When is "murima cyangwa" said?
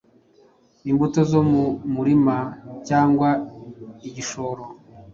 1.93-3.29